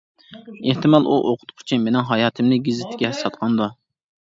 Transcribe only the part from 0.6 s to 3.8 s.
ئېھتىمال، ئۇ ئوقۇتقۇچى مېنىڭ ھاياتىمنى گېزىتكە ساتقاندۇ!